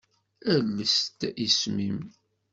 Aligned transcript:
Ales-d 0.53 1.19
isem-im. 1.45 1.99